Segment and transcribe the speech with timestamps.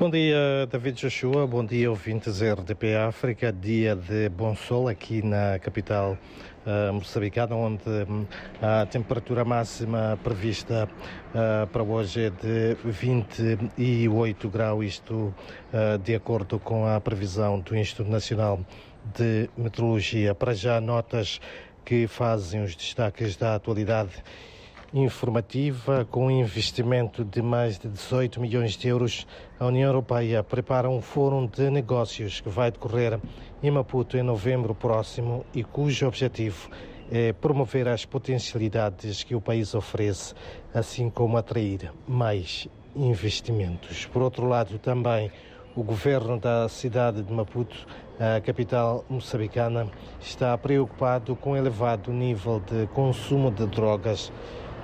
[0.00, 1.46] Bom dia, David Joshua.
[1.46, 3.52] Bom dia, ouvintes RDP África.
[3.52, 6.16] Dia de bom sol aqui na capital
[6.64, 8.24] uh, moçambicana, onde um,
[8.62, 10.88] a temperatura máxima prevista
[11.34, 15.34] uh, para hoje é de 28 graus, isto
[15.70, 18.58] uh, de acordo com a previsão do Instituto Nacional
[19.14, 20.34] de Meteorologia.
[20.34, 21.42] Para já, notas
[21.84, 24.12] que fazem os destaques da atualidade
[24.92, 29.26] informativa, com um investimento de mais de 18 milhões de euros,
[29.58, 33.20] a União Europeia prepara um fórum de negócios que vai decorrer
[33.62, 36.68] em Maputo em novembro próximo e cujo objetivo
[37.10, 40.34] é promover as potencialidades que o país oferece,
[40.72, 44.06] assim como atrair mais investimentos.
[44.06, 45.30] Por outro lado, também
[45.74, 47.86] o governo da cidade de Maputo,
[48.18, 49.88] a capital moçambicana,
[50.20, 54.32] está preocupado com o elevado nível de consumo de drogas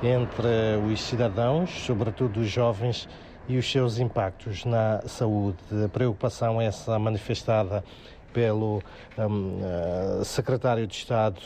[0.03, 0.49] entre
[0.91, 3.09] os cidadãos, sobretudo os jovens,
[3.49, 5.59] e os seus impactos na saúde.
[5.85, 7.85] A preocupação essa manifestada
[8.33, 8.83] pelo
[9.17, 9.61] um,
[10.21, 11.41] uh, secretário de Estado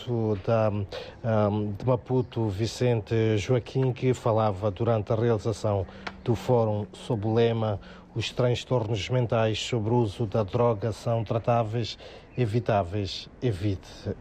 [0.45, 5.87] da, um, de Maputo, Vicente Joaquim, que falava durante a realização
[6.25, 7.79] do fórum sob o lema
[8.13, 11.97] Os transtornos mentais sobre o uso da droga são tratáveis,
[12.37, 14.17] evitáveis, evite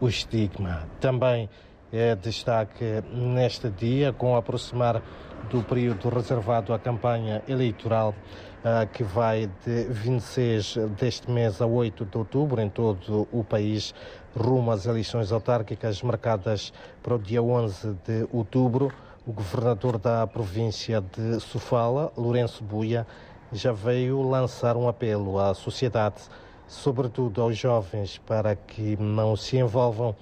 [0.00, 0.88] o estigma.
[0.98, 1.48] Também
[1.92, 5.02] é destaque neste dia, com aproximar
[5.48, 8.14] do período reservado à campanha eleitoral,
[8.60, 13.94] uh, que vai de 26 deste mês a 8 de outubro em todo o país,
[14.36, 18.92] rumo às eleições autárquicas marcadas para o dia 11 de outubro.
[19.26, 23.06] O governador da província de Sofala, Lourenço Buia,
[23.52, 26.22] já veio lançar um apelo à sociedade,
[26.66, 30.14] sobretudo aos jovens, para que não se envolvam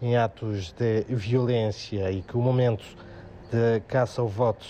[0.00, 2.84] em atos de violência e que o momento
[3.50, 4.66] de caça ao voto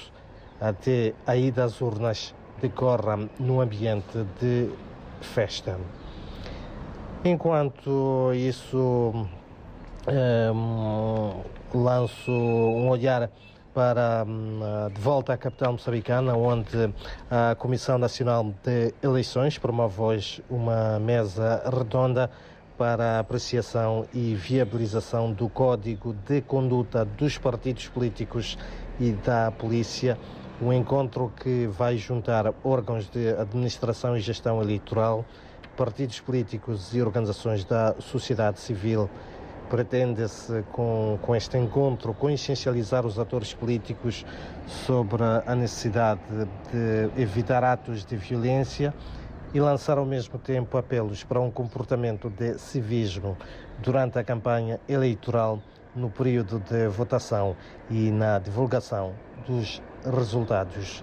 [0.60, 4.70] até a ida às urnas decorra num ambiente de
[5.20, 5.78] festa.
[7.24, 9.28] Enquanto isso,
[10.54, 11.42] um,
[11.74, 13.30] lanço um olhar
[13.74, 14.24] para
[14.94, 16.90] de volta à capital moçambicana, onde
[17.30, 22.30] a Comissão Nacional de Eleições promove hoje uma mesa redonda
[22.76, 28.58] para a apreciação e viabilização do Código de Conduta dos Partidos Políticos
[29.00, 30.18] e da Polícia,
[30.60, 35.24] um encontro que vai juntar órgãos de administração e gestão eleitoral,
[35.76, 39.08] partidos políticos e organizações da sociedade civil.
[39.68, 44.24] Pretende-se, com, com este encontro, consciencializar os atores políticos
[44.86, 46.20] sobre a necessidade
[46.72, 48.94] de evitar atos de violência
[49.54, 53.36] e lançar ao mesmo tempo apelos para um comportamento de civismo
[53.78, 55.60] durante a campanha eleitoral,
[55.94, 57.56] no período de votação
[57.90, 59.14] e na divulgação
[59.46, 61.02] dos resultados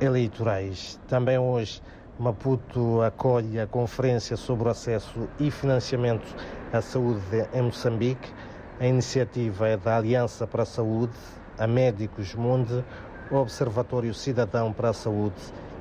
[0.00, 0.98] eleitorais.
[1.06, 1.82] Também hoje,
[2.18, 6.34] Maputo acolhe a conferência sobre o acesso e financiamento
[6.72, 8.32] à saúde em Moçambique.
[8.80, 11.12] A iniciativa é da Aliança para a Saúde,
[11.58, 12.84] a Médicos Mundo,
[13.30, 15.34] o Observatório Cidadão para a Saúde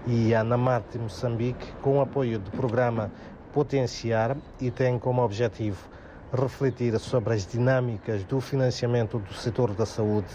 [0.08, 3.12] e a Namarte Moçambique, com o apoio do programa
[3.54, 5.90] Potenciar e tem como objetivo
[6.34, 10.34] refletir sobre as dinâmicas do financiamento do setor da saúde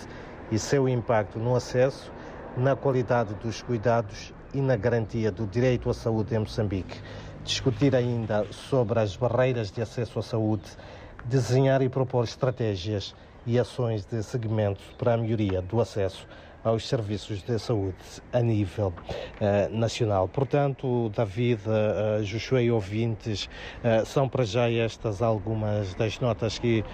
[0.52, 2.12] e seu impacto no acesso,
[2.56, 7.00] na qualidade dos cuidados e na garantia do direito à saúde em Moçambique.
[7.42, 10.68] Discutir ainda sobre as barreiras de acesso à saúde,
[11.24, 13.14] desenhar e propor estratégias
[13.46, 16.26] e ações de seguimento para a melhoria do acesso
[16.66, 17.94] aos serviços de saúde
[18.32, 18.92] a nível
[19.40, 20.26] uh, nacional.
[20.26, 23.48] Portanto, David, uh, Josué e ouvintes,
[24.04, 26.84] são para já estas algumas das notas que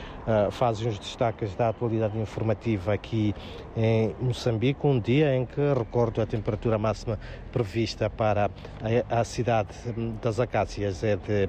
[0.50, 3.34] fazem os destaques da atualidade informativa aqui
[3.76, 7.18] em Moçambique, um dia em que, recordo, a temperatura máxima
[7.50, 8.50] prevista para
[9.10, 9.74] a, a cidade
[10.20, 11.48] das Acácias é de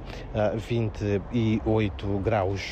[0.58, 2.72] 28 graus.